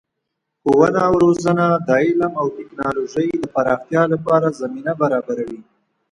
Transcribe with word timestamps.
ښوونه 0.61 0.99
او 1.07 1.13
روزنه 1.25 1.65
د 1.87 1.89
علم 2.03 2.33
او 2.41 2.47
تکنالوژۍ 2.57 3.29
د 3.37 3.43
پراختیا 3.55 4.03
لپاره 4.13 4.47
زمینه 4.61 4.91
برابروي. 5.01 5.61